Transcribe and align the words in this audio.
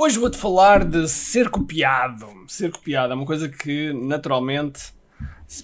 Hoje 0.00 0.16
vou-te 0.16 0.38
falar 0.38 0.84
de 0.84 1.08
ser 1.08 1.50
copiado. 1.50 2.28
Ser 2.46 2.70
copiado 2.70 3.12
é 3.12 3.16
uma 3.16 3.26
coisa 3.26 3.48
que, 3.48 3.92
naturalmente, 3.92 4.94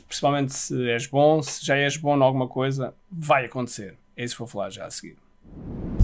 principalmente 0.09 0.53
se 0.53 0.91
és 0.91 1.07
bom, 1.07 1.41
se 1.41 1.65
já 1.65 1.77
és 1.77 1.97
bom 1.97 2.17
em 2.17 2.21
alguma 2.21 2.49
coisa, 2.49 2.93
vai 3.09 3.45
acontecer. 3.45 3.95
É 4.17 4.25
isso 4.25 4.35
que 4.35 4.41
vou 4.41 4.49
falar 4.49 4.71
já 4.71 4.87
a 4.87 4.91
seguir. 4.91 5.15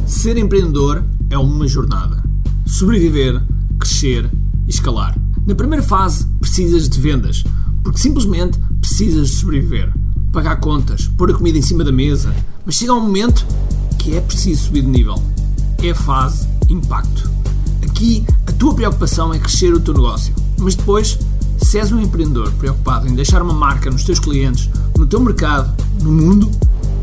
Ser 0.07 0.37
empreendedor 0.37 1.05
é 1.29 1.37
uma 1.37 1.67
jornada. 1.67 2.23
Sobreviver, 2.65 3.43
crescer 3.81 4.31
e 4.65 4.71
escalar. 4.71 5.13
Na 5.45 5.57
primeira 5.57 5.83
fase, 5.83 6.25
precisas 6.39 6.89
de 6.89 7.01
vendas, 7.01 7.43
porque 7.83 7.99
simplesmente 7.99 8.61
precisas 8.81 9.31
de 9.31 9.37
sobreviver. 9.39 9.93
Pagar 10.33 10.61
contas, 10.61 11.09
pôr 11.19 11.33
a 11.33 11.35
comida 11.35 11.59
em 11.59 11.63
cima 11.63 11.83
da 11.83 11.91
mesa. 11.91 12.33
Mas 12.65 12.77
chega 12.77 12.95
um 12.95 13.01
momento 13.01 13.45
que 13.99 14.17
é 14.17 14.21
preciso 14.21 14.67
subir 14.67 14.83
de 14.83 14.89
nível. 14.89 15.17
É 15.83 15.91
a 15.91 15.95
fase 15.97 16.49
impacto. 16.69 17.40
Aqui, 17.83 18.25
a 18.47 18.53
tua 18.53 18.75
preocupação 18.75 19.33
é 19.33 19.39
crescer 19.39 19.73
o 19.73 19.81
teu 19.81 19.95
negócio. 19.95 20.35
Mas 20.59 20.75
depois, 20.75 21.19
se 21.59 21.79
és 21.79 21.93
um 21.93 22.01
empreendedor 22.01 22.53
preocupado 22.53 23.09
em 23.09 23.15
deixar 23.15 23.43
uma 23.43 23.55
marca 23.55 23.91
nos 23.91 24.05
teus 24.05 24.19
clientes, 24.19 24.69
no 24.97 25.07
teu 25.07 25.21
mercado, 25.21 25.73
no 26.03 26.13
mundo, 26.13 26.51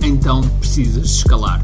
então 0.01 0.41
precisas 0.59 1.05
escalar. 1.05 1.63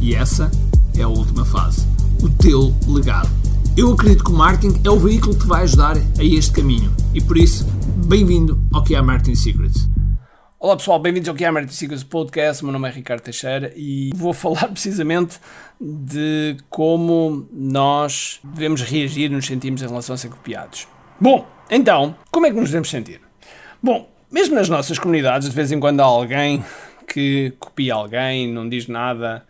E 0.00 0.14
essa 0.14 0.50
é 0.96 1.02
a 1.02 1.08
última 1.08 1.44
fase. 1.44 1.86
O 2.22 2.28
teu 2.28 2.74
legado. 2.86 3.28
Eu 3.76 3.92
acredito 3.92 4.24
que 4.24 4.32
o 4.32 4.34
marketing 4.36 4.80
é 4.82 4.90
o 4.90 4.98
veículo 4.98 5.36
que 5.36 5.46
vai 5.46 5.62
ajudar 5.62 5.96
a 5.96 6.24
este 6.24 6.52
caminho. 6.52 6.92
E 7.14 7.20
por 7.20 7.36
isso, 7.36 7.64
bem-vindo 8.06 8.58
ao 8.72 8.82
que 8.82 8.94
é 8.94 9.02
Marketing 9.02 9.36
Secrets. 9.36 9.88
Olá 10.60 10.76
pessoal, 10.76 10.98
bem-vindos 10.98 11.28
ao 11.28 11.52
Marketing 11.52 11.72
Secrets 11.72 12.02
Podcast. 12.02 12.64
Meu 12.64 12.72
nome 12.72 12.88
é 12.88 12.90
Ricardo 12.90 13.20
Teixeira 13.20 13.72
e 13.76 14.10
vou 14.16 14.32
falar 14.32 14.66
precisamente 14.74 15.38
de 15.80 16.56
como 16.68 17.48
nós 17.52 18.40
devemos 18.42 18.82
reagir, 18.82 19.30
nos 19.30 19.46
sentimos 19.46 19.82
em 19.82 19.86
relação 19.86 20.16
a 20.16 20.18
ser 20.18 20.30
copiados. 20.30 20.88
Bom, 21.20 21.46
então, 21.70 22.16
como 22.32 22.46
é 22.46 22.50
que 22.50 22.56
nos 22.56 22.70
devemos 22.70 22.90
sentir? 22.90 23.20
Bom, 23.80 24.10
mesmo 24.32 24.56
nas 24.56 24.68
nossas 24.68 24.98
comunidades, 24.98 25.48
de 25.48 25.54
vez 25.54 25.70
em 25.70 25.78
quando 25.78 26.00
há 26.00 26.04
alguém 26.04 26.64
que 27.06 27.52
copia 27.60 27.94
alguém, 27.94 28.52
não 28.52 28.68
diz 28.68 28.88
nada 28.88 29.46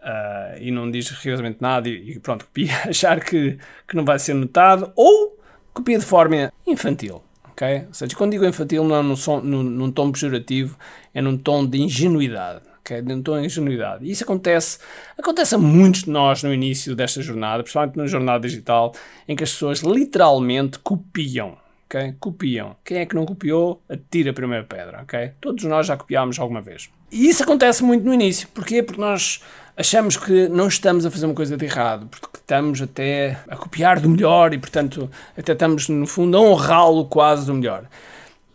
uh, 0.00 0.60
e 0.60 0.70
não 0.70 0.90
diz 0.90 1.08
rigorosamente 1.08 1.62
nada 1.62 1.88
e, 1.88 2.10
e 2.10 2.20
pronto, 2.20 2.44
copia, 2.52 2.74
achar 2.90 3.24
que, 3.24 3.58
que 3.88 3.96
não 3.96 4.04
vai 4.04 4.18
ser 4.18 4.34
notado 4.34 4.92
ou 4.96 5.34
copia 5.72 5.98
de 5.98 6.04
forma 6.04 6.52
infantil. 6.66 7.22
Okay? 7.52 7.84
Ou 7.88 7.94
seja, 7.94 8.16
quando 8.16 8.32
digo 8.32 8.44
infantil 8.44 8.84
não 8.84 8.96
é 8.96 9.02
num, 9.02 9.16
som, 9.16 9.40
num, 9.40 9.62
num 9.62 9.90
tom 9.90 10.10
pejorativo, 10.10 10.76
é 11.14 11.20
num 11.22 11.36
tom 11.36 11.66
de 11.66 11.80
ingenuidade. 11.80 12.62
Num 13.04 13.22
tom 13.22 13.40
de 13.40 13.46
ingenuidade. 13.46 14.04
E 14.04 14.10
isso 14.10 14.24
acontece, 14.24 14.78
acontece 15.16 15.54
a 15.54 15.58
muitos 15.58 16.04
de 16.04 16.10
nós 16.10 16.42
no 16.42 16.52
início 16.52 16.94
desta 16.96 17.22
jornada, 17.22 17.62
principalmente 17.62 17.96
na 17.96 18.06
jornada 18.06 18.46
digital, 18.46 18.94
em 19.26 19.36
que 19.36 19.44
as 19.44 19.52
pessoas 19.52 19.80
literalmente 19.80 20.78
copiam. 20.80 21.56
Okay? 21.86 22.14
Copiam. 22.18 22.76
Quem 22.84 22.98
é 22.98 23.06
que 23.06 23.14
não 23.14 23.24
copiou, 23.24 23.80
atira 23.88 24.30
a 24.30 24.34
primeira 24.34 24.64
pedra. 24.64 25.02
Okay? 25.02 25.32
Todos 25.40 25.64
nós 25.64 25.86
já 25.86 25.96
copiámos 25.96 26.38
alguma 26.38 26.60
vez. 26.60 26.90
E 27.10 27.28
isso 27.28 27.42
acontece 27.42 27.84
muito 27.84 28.04
no 28.04 28.12
início. 28.12 28.48
Porquê? 28.48 28.82
Porque 28.82 29.00
nós 29.00 29.42
achamos 29.76 30.16
que 30.16 30.48
não 30.48 30.68
estamos 30.68 31.06
a 31.06 31.10
fazer 31.10 31.26
uma 31.26 31.34
coisa 31.34 31.56
de 31.56 31.64
errado, 31.64 32.06
porque 32.08 32.31
estamos 32.42 32.82
até 32.82 33.38
a 33.48 33.56
copiar 33.56 34.00
do 34.00 34.08
melhor 34.08 34.52
e, 34.52 34.58
portanto, 34.58 35.10
até 35.36 35.52
estamos, 35.52 35.88
no 35.88 36.06
fundo, 36.06 36.36
a 36.36 36.40
honrá-lo 36.40 37.06
quase 37.06 37.46
do 37.46 37.54
melhor. 37.54 37.86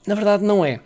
Na 0.06 0.16
verdade, 0.16 0.44
não 0.44 0.64
é. 0.64 0.80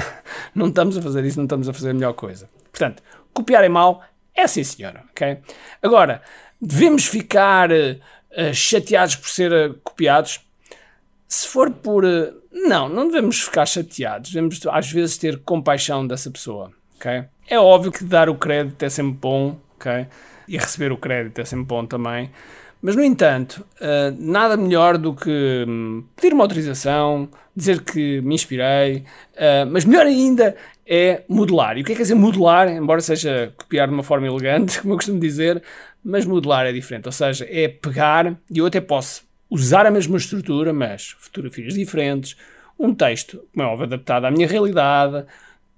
não 0.54 0.68
estamos 0.68 0.96
a 0.96 1.02
fazer 1.02 1.24
isso, 1.24 1.38
não 1.38 1.44
estamos 1.44 1.68
a 1.68 1.72
fazer 1.72 1.90
a 1.90 1.94
melhor 1.94 2.14
coisa. 2.14 2.48
Portanto, 2.70 3.02
copiar 3.34 3.64
é 3.64 3.68
mau, 3.68 4.02
é 4.34 4.46
sim, 4.46 4.64
senhora, 4.64 5.04
ok? 5.10 5.38
Agora, 5.82 6.22
devemos 6.60 7.06
ficar 7.06 7.70
uh, 7.70 8.54
chateados 8.54 9.16
por 9.16 9.28
ser 9.28 9.52
uh, 9.52 9.74
copiados? 9.82 10.40
Se 11.28 11.48
for 11.48 11.70
por. 11.70 12.04
Uh, 12.04 12.40
não, 12.50 12.88
não 12.88 13.06
devemos 13.06 13.42
ficar 13.42 13.66
chateados. 13.66 14.30
Devemos, 14.30 14.60
às 14.66 14.90
vezes, 14.90 15.18
ter 15.18 15.38
compaixão 15.40 16.06
dessa 16.06 16.30
pessoa, 16.30 16.70
ok? 16.96 17.24
É 17.48 17.58
óbvio 17.58 17.92
que 17.92 18.04
dar 18.04 18.28
o 18.28 18.34
crédito 18.34 18.82
é 18.82 18.88
sempre 18.88 19.18
bom, 19.20 19.58
ok? 19.76 20.06
E 20.52 20.58
receber 20.58 20.92
o 20.92 20.98
crédito 20.98 21.40
é 21.40 21.46
sempre 21.46 21.64
bom 21.64 21.86
também. 21.86 22.30
Mas, 22.82 22.94
no 22.94 23.02
entanto, 23.02 23.64
uh, 23.80 24.14
nada 24.18 24.54
melhor 24.54 24.98
do 24.98 25.14
que 25.14 25.64
um, 25.66 26.04
pedir 26.14 26.34
uma 26.34 26.44
autorização, 26.44 27.26
dizer 27.56 27.80
que 27.80 28.20
me 28.20 28.34
inspirei, 28.34 28.98
uh, 29.32 29.64
mas 29.70 29.86
melhor 29.86 30.04
ainda 30.04 30.54
é 30.86 31.22
modelar. 31.26 31.78
E 31.78 31.80
o 31.80 31.84
que 31.84 31.92
é 31.92 31.94
que 31.94 31.98
quer 32.00 32.02
dizer 32.02 32.16
modelar? 32.16 32.68
Embora 32.68 33.00
seja 33.00 33.54
copiar 33.56 33.88
de 33.88 33.94
uma 33.94 34.02
forma 34.02 34.26
elegante, 34.26 34.78
como 34.82 34.92
eu 34.92 34.98
costumo 34.98 35.18
dizer, 35.18 35.62
mas 36.04 36.26
modelar 36.26 36.66
é 36.66 36.72
diferente. 36.72 37.06
Ou 37.06 37.12
seja, 37.12 37.46
é 37.48 37.66
pegar, 37.66 38.36
e 38.50 38.58
eu 38.58 38.66
até 38.66 38.80
posso 38.80 39.22
usar 39.48 39.86
a 39.86 39.90
mesma 39.90 40.18
estrutura, 40.18 40.70
mas 40.74 41.14
fotografias 41.18 41.72
diferentes, 41.72 42.36
um 42.78 42.92
texto, 42.92 43.42
como 43.54 43.66
é 43.66 43.70
óbvio, 43.70 43.86
adaptado 43.86 44.26
à 44.26 44.30
minha 44.30 44.46
realidade, 44.46 45.24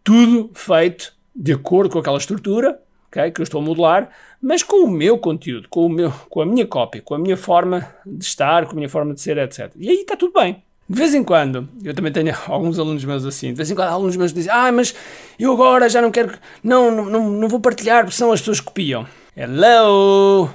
tudo 0.03 0.51
feito 0.53 1.15
de 1.37 1.53
acordo 1.53 1.93
com 1.93 1.99
aquela 1.99 2.19
estrutura, 2.19 2.79
okay, 3.15 3.31
que 3.31 3.41
eu 3.41 3.45
estou 3.45 3.61
a 3.61 3.65
modelar, 3.65 4.11
mas 4.43 4.63
com 4.63 4.85
o 4.85 4.91
meu 4.91 5.17
conteúdo, 5.19 5.69
com, 5.69 5.87
o 5.87 5.89
meu, 5.89 6.13
com 6.29 6.41
a 6.41 6.47
minha 6.47 6.67
cópia, 6.67 7.01
com 7.01 7.15
a 7.15 7.19
minha 7.19 7.37
forma 7.37 7.89
de 8.05 8.25
estar, 8.25 8.67
com 8.67 8.73
a 8.73 8.75
minha 8.75 8.89
forma 8.89 9.15
de 9.15 9.21
ser, 9.21 9.39
etc. 9.39 9.73
E 9.77 9.89
aí 9.89 10.01
está 10.01 10.17
tudo 10.17 10.39
bem. 10.39 10.63
De 10.87 10.99
vez 10.99 11.15
em 11.15 11.25
quando, 11.25 11.67
eu 11.83 11.95
também 11.95 12.13
tenho 12.13 12.35
alguns 12.47 12.79
alunos 12.79 13.05
meus 13.05 13.25
assim, 13.25 13.49
de 13.49 13.55
vez 13.55 13.71
em 13.71 13.75
quando 13.75 13.89
alunos 13.89 14.17
meus 14.17 14.33
dizem, 14.33 14.53
ah, 14.53 14.71
mas 14.71 14.95
eu 15.39 15.53
agora 15.53 15.89
já 15.89 16.03
não 16.03 16.11
quero, 16.11 16.37
não, 16.63 16.91
não, 16.91 17.31
não, 17.31 17.49
vou 17.49 17.61
partilhar 17.61 18.05
porque 18.05 18.17
senão 18.17 18.33
as 18.33 18.41
pessoas 18.41 18.61
copiam. 18.61 19.07
Hello! 19.37 20.51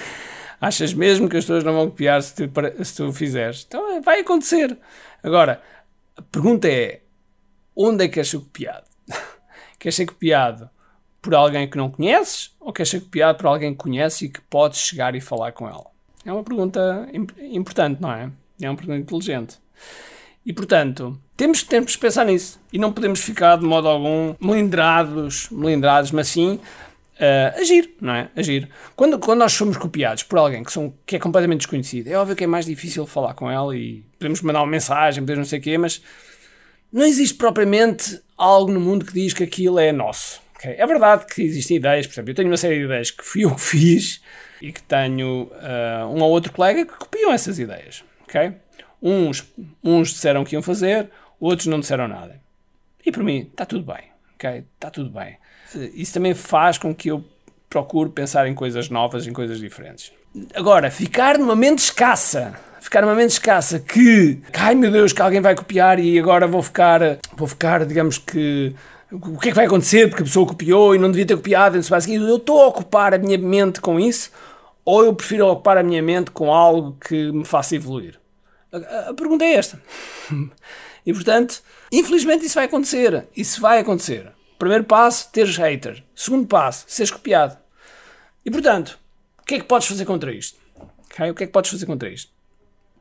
Achas 0.62 0.94
mesmo 0.94 1.28
que 1.28 1.36
as 1.36 1.44
pessoas 1.44 1.64
não 1.66 1.74
vão 1.74 1.90
copiar 1.90 2.24
se 2.24 2.34
tu, 2.36 2.50
se 2.86 2.96
tu 2.96 3.12
fizeres? 3.12 3.66
Então 3.68 4.02
vai 4.02 4.22
acontecer. 4.22 4.78
Agora, 5.22 5.62
a 6.16 6.22
pergunta 6.22 6.70
é, 6.70 7.02
onde 7.76 8.06
é 8.06 8.08
que 8.08 8.24
ser 8.24 8.38
copiado? 8.38 8.86
queres 9.78 9.96
ser 9.96 10.06
copiado 10.06 10.70
por 11.24 11.34
alguém 11.34 11.68
que 11.68 11.78
não 11.78 11.90
conheces 11.90 12.52
ou 12.60 12.72
queres 12.72 12.90
ser 12.90 13.00
copiado 13.00 13.38
por 13.38 13.48
alguém 13.48 13.72
que 13.72 13.78
conhece 13.78 14.26
e 14.26 14.30
que 14.30 14.42
podes 14.42 14.80
chegar 14.80 15.16
e 15.16 15.22
falar 15.22 15.54
com 15.54 15.68
ela? 15.68 15.86
É 16.24 16.32
uma 16.32 16.44
pergunta 16.44 17.10
importante, 17.40 18.02
não 18.02 18.12
é? 18.12 18.30
É 18.62 18.70
uma 18.70 18.76
pergunta 18.76 19.00
inteligente. 19.00 19.58
E 20.46 20.52
portanto, 20.52 21.18
temos, 21.36 21.64
temos 21.64 21.96
que 21.96 22.02
pensar 22.02 22.26
nisso. 22.26 22.60
E 22.72 22.78
não 22.78 22.92
podemos 22.92 23.22
ficar 23.22 23.58
de 23.58 23.66
modo 23.66 23.88
algum 23.88 24.36
melindrados, 24.40 25.50
melindrados 25.50 26.12
mas 26.12 26.28
sim 26.28 26.60
uh, 27.16 27.60
agir, 27.60 27.96
não 28.02 28.14
é? 28.14 28.30
Agir. 28.36 28.70
Quando, 28.96 29.18
quando 29.18 29.40
nós 29.40 29.54
somos 29.54 29.78
copiados 29.78 30.24
por 30.24 30.38
alguém 30.38 30.62
que, 30.62 30.72
são, 30.72 30.94
que 31.06 31.16
é 31.16 31.20
completamente 31.20 31.60
desconhecido, 31.60 32.10
é 32.10 32.18
óbvio 32.18 32.36
que 32.36 32.44
é 32.44 32.48
mais 32.48 32.66
difícil 32.66 33.06
falar 33.08 33.34
com 33.34 33.50
ela 33.50 33.76
e 33.76 34.04
podemos 34.20 34.42
mandar 34.42 34.60
uma 34.60 34.72
mensagem, 34.72 35.24
podemos 35.24 35.40
não 35.40 35.50
sei 35.50 35.60
o 35.60 35.62
quê, 35.62 35.78
mas 35.78 36.02
não 36.92 37.06
existe 37.06 37.36
propriamente 37.36 38.22
algo 38.38 38.72
no 38.72 38.80
mundo 38.80 39.06
que 39.06 39.14
diz 39.14 39.34
que 39.34 39.44
aquilo 39.44 39.80
é 39.80 39.92
nosso. 39.94 40.43
É 40.72 40.86
verdade 40.86 41.26
que 41.26 41.42
existem 41.42 41.78
ideias, 41.78 42.08
por 42.08 42.14
exemplo, 42.14 42.32
eu 42.32 42.36
tenho 42.36 42.50
uma 42.50 42.58
série 42.58 42.80
de 42.80 42.86
ideias 42.86 43.12
que 43.12 43.24
fui 43.24 43.44
eu 43.46 43.56
que 43.56 43.62
fiz 43.62 44.22
e 44.62 44.72
que 44.72 44.82
tenho 44.82 45.44
uh, 45.44 46.08
um 46.08 46.22
ou 46.22 46.32
outro 46.32 46.52
colega 46.52 46.86
que 46.86 46.94
copiam 46.94 47.32
essas 47.34 47.60
ideias. 47.60 48.04
Okay? 48.24 48.54
Uns, 49.02 49.44
uns 49.84 50.10
disseram 50.10 50.44
que 50.44 50.56
iam 50.56 50.62
fazer, 50.62 51.10
outros 51.40 51.68
não 51.68 51.80
disseram 51.80 52.08
nada. 52.08 52.42
E 53.06 53.12
por 53.12 53.24
mim, 53.24 53.50
está 53.52 53.66
tudo 53.66 53.86
bem. 53.86 54.04
Okay? 54.36 54.64
Está 54.76 54.90
tudo 54.90 55.10
bem. 55.10 55.38
Isso 55.94 56.14
também 56.14 56.34
faz 56.34 56.78
com 56.78 56.94
que 56.94 57.10
eu 57.10 57.24
procure 57.70 58.10
pensar 58.10 58.48
em 58.48 58.54
coisas 58.54 58.90
novas, 58.90 59.28
em 59.28 59.34
coisas 59.34 59.60
diferentes. 59.60 60.12
Agora, 60.54 60.90
ficar 60.90 61.38
numa 61.38 61.56
mente 61.56 61.80
escassa 61.80 62.58
ficar 62.84 63.02
numa 63.02 63.16
mente 63.16 63.32
escassa 63.32 63.80
que, 63.80 64.42
ai 64.54 64.76
meu 64.76 64.92
Deus, 64.92 65.14
que 65.14 65.22
alguém 65.22 65.40
vai 65.40 65.56
copiar 65.56 66.00
e 66.00 66.20
agora 66.20 66.46
vou 66.46 66.62
ficar, 66.62 67.00
vou 67.36 67.48
ficar, 67.48 67.86
digamos 67.86 68.18
que 68.18 68.76
o 69.14 69.40
que 69.40 69.50
é 69.50 69.52
que 69.52 69.56
vai 69.56 69.66
acontecer 69.66 70.10
porque 70.10 70.24
a 70.24 70.26
pessoa 70.26 70.48
copiou 70.48 70.96
e 70.96 70.98
não 70.98 71.12
devia 71.12 71.26
ter 71.26 71.36
copiado, 71.36 71.76
não 71.76 71.84
sei 71.84 72.18
eu 72.18 72.38
estou 72.38 72.62
a 72.62 72.68
ocupar 72.68 73.14
a 73.14 73.18
minha 73.18 73.38
mente 73.38 73.80
com 73.80 74.00
isso 74.00 74.32
ou 74.84 75.06
eu 75.06 75.14
prefiro 75.14 75.48
ocupar 75.48 75.78
a 75.78 75.84
minha 75.84 76.02
mente 76.02 76.32
com 76.32 76.52
algo 76.52 76.98
que 77.00 77.32
me 77.32 77.46
faça 77.46 77.76
evoluir? 77.76 78.20
A, 78.72 79.10
a 79.10 79.14
pergunta 79.14 79.46
é 79.46 79.54
esta. 79.54 79.82
e 81.06 81.14
portanto, 81.14 81.62
infelizmente 81.92 82.46
isso 82.46 82.56
vai 82.56 82.66
acontecer. 82.66 83.28
Isso 83.36 83.62
vai 83.62 83.80
acontecer. 83.80 84.32
Primeiro 84.58 84.84
passo, 84.84 85.30
teres 85.32 85.58
haters. 85.58 86.04
Segundo 86.16 86.48
passo, 86.48 86.86
seres 86.88 87.12
copiado. 87.12 87.58
E 88.44 88.52
portanto, 88.52 89.00
o 89.40 89.44
que 89.44 89.56
é 89.56 89.60
que 89.60 89.66
podes 89.66 89.88
fazer 89.88 90.06
contra 90.06 90.34
isto? 90.34 90.60
Okay? 91.06 91.30
O 91.30 91.36
que 91.36 91.44
é 91.44 91.48
que 91.48 91.54
podes 91.54 91.70
fazer 91.70 91.86
contra 91.86 92.10
isto? 92.10 92.32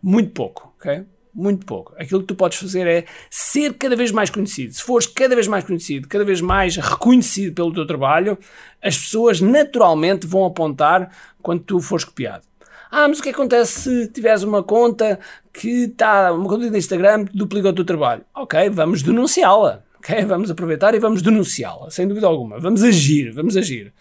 Muito 0.02 0.31
pouco, 0.32 0.75
ok? 0.78 1.04
Muito 1.34 1.64
pouco. 1.64 1.94
Aquilo 1.99 2.20
que 2.20 2.26
tu 2.26 2.34
podes 2.34 2.58
fazer 2.58 2.87
é 2.87 3.05
ser 3.31 3.75
cada 3.75 3.96
vez 3.96 4.11
mais 4.11 4.31
conhecido. 4.31 4.75
Se 4.75 4.82
fores 4.82 5.06
cada 5.06 5.34
vez 5.34 5.49
mais 5.49 5.64
conhecido, 5.64 6.08
cada 6.08 6.25
vez 6.25 6.40
mais 6.40 6.76
reconhecido 6.76 7.55
pelo 7.55 7.73
teu 7.73 7.87
trabalho, 7.87 8.38
as 8.82 8.99
pessoas 8.99 9.40
naturalmente 9.40 10.26
vão 10.26 10.44
apontar 10.44 11.11
quando 11.40 11.62
tu 11.62 11.81
fores 11.81 12.05
copiado. 12.05 12.44
Ah, 12.90 13.08
mas 13.08 13.20
o 13.20 13.23
que 13.23 13.31
acontece 13.31 13.81
se 13.81 14.08
tiveres 14.08 14.43
uma 14.43 14.62
conta 14.62 15.19
que 15.50 15.84
está, 15.84 16.31
uma 16.32 16.46
conta 16.46 16.69
de 16.69 16.76
Instagram 16.76 17.25
que 17.25 17.37
duplica 17.37 17.70
o 17.70 17.73
teu 17.73 17.87
trabalho? 17.87 18.23
Ok, 18.34 18.69
vamos 18.69 19.02
denunciá-la. 19.02 19.82
Ok, 19.96 20.25
vamos 20.26 20.50
aproveitar 20.50 20.94
e 20.94 20.99
vamos 20.99 21.23
denunciá-la, 21.23 21.90
sem 21.90 22.06
dúvida 22.06 22.26
alguma. 22.26 22.58
Vamos 22.58 22.82
agir, 22.82 23.32
vamos 23.32 23.56
agir. 23.56 23.94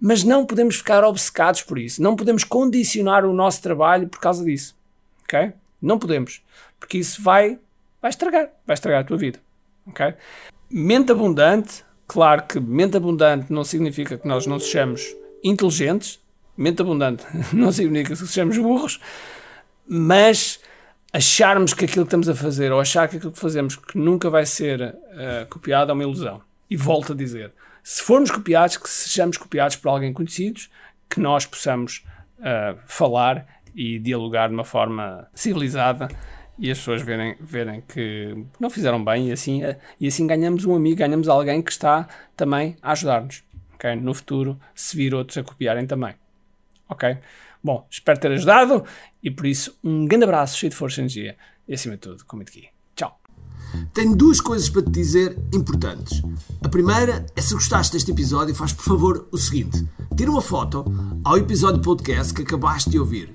Mas 0.00 0.24
não 0.24 0.44
podemos 0.44 0.76
ficar 0.76 1.04
obcecados 1.04 1.62
por 1.62 1.78
isso. 1.78 2.02
Não 2.02 2.16
podemos 2.16 2.42
condicionar 2.42 3.24
o 3.24 3.32
nosso 3.32 3.62
trabalho 3.62 4.08
por 4.08 4.18
causa 4.18 4.44
disso. 4.44 4.74
Ok? 5.22 5.52
Não 5.84 5.98
podemos. 5.98 6.42
Porque 6.80 6.98
isso 6.98 7.22
vai, 7.22 7.58
vai 8.00 8.10
estragar. 8.10 8.50
Vai 8.66 8.74
estragar 8.74 9.00
a 9.00 9.04
tua 9.04 9.16
vida. 9.16 9.38
Ok? 9.86 10.14
Mente 10.70 11.12
abundante. 11.12 11.84
Claro 12.06 12.44
que 12.44 12.60
mente 12.60 12.96
abundante 12.96 13.52
não 13.52 13.64
significa 13.64 14.18
que 14.18 14.26
nós 14.26 14.46
não 14.46 14.58
sejamos 14.58 15.14
inteligentes. 15.42 16.20
Mente 16.56 16.82
abundante 16.82 17.24
não 17.52 17.70
significa 17.70 18.16
que 18.16 18.26
sejamos 18.26 18.56
burros. 18.58 19.00
Mas 19.86 20.60
acharmos 21.12 21.74
que 21.74 21.84
aquilo 21.84 22.04
que 22.04 22.08
estamos 22.08 22.28
a 22.28 22.34
fazer 22.34 22.72
ou 22.72 22.80
achar 22.80 23.08
que 23.08 23.16
aquilo 23.16 23.32
que 23.32 23.38
fazemos 23.38 23.76
que 23.76 23.96
nunca 23.96 24.28
vai 24.30 24.44
ser 24.46 24.80
uh, 24.82 25.46
copiado 25.48 25.90
é 25.90 25.94
uma 25.94 26.02
ilusão. 26.02 26.42
E 26.68 26.76
volto 26.76 27.12
a 27.12 27.14
dizer, 27.14 27.52
se 27.82 28.02
formos 28.02 28.30
copiados, 28.30 28.78
que 28.78 28.88
sejamos 28.88 29.36
copiados 29.36 29.76
por 29.76 29.90
alguém 29.90 30.12
conhecidos, 30.12 30.70
que 31.08 31.20
nós 31.20 31.44
possamos 31.44 32.04
uh, 32.38 32.78
falar 32.86 33.46
e 33.74 33.98
dialogar 33.98 34.48
de 34.48 34.54
uma 34.54 34.64
forma 34.64 35.28
civilizada 35.34 36.08
e 36.58 36.70
as 36.70 36.78
pessoas 36.78 37.02
verem, 37.02 37.36
verem 37.40 37.82
que 37.82 38.44
não 38.60 38.70
fizeram 38.70 39.04
bem 39.04 39.28
e 39.28 39.32
assim, 39.32 39.64
uh, 39.64 39.76
e 40.00 40.06
assim 40.06 40.26
ganhamos 40.26 40.64
um 40.64 40.74
amigo, 40.74 40.98
ganhamos 40.98 41.28
alguém 41.28 41.60
que 41.60 41.72
está 41.72 42.08
também 42.36 42.76
a 42.80 42.92
ajudar-nos. 42.92 43.42
Okay? 43.74 43.96
No 43.96 44.14
futuro, 44.14 44.58
se 44.74 44.96
vir 44.96 45.14
outros 45.14 45.36
a 45.38 45.42
copiarem 45.42 45.86
também. 45.86 46.14
Ok? 46.88 47.18
Bom, 47.62 47.86
espero 47.90 48.20
ter 48.20 48.30
ajudado 48.32 48.84
e 49.22 49.30
por 49.30 49.46
isso 49.46 49.76
um 49.82 50.06
grande 50.06 50.24
abraço, 50.24 50.58
cheio 50.58 50.70
de 50.70 50.76
força 50.76 51.00
e 51.00 51.02
energia 51.02 51.36
e 51.66 51.74
acima 51.74 51.94
de 51.94 52.00
tudo, 52.00 52.24
comente 52.24 52.50
aqui. 52.50 52.68
Tchau. 52.94 53.18
Tenho 53.92 54.14
duas 54.14 54.40
coisas 54.40 54.68
para 54.68 54.82
te 54.82 54.90
dizer 54.90 55.36
importantes. 55.52 56.22
A 56.62 56.68
primeira 56.68 57.26
é 57.34 57.40
se 57.40 57.54
gostaste 57.54 57.94
deste 57.94 58.10
episódio, 58.10 58.54
faz 58.54 58.72
por 58.72 58.84
favor 58.84 59.28
o 59.32 59.38
seguinte: 59.38 59.86
tira 60.16 60.30
uma 60.30 60.42
foto 60.42 60.84
ao 61.24 61.38
episódio 61.38 61.80
podcast 61.80 62.32
que 62.32 62.42
acabaste 62.42 62.90
de 62.90 62.98
ouvir, 62.98 63.34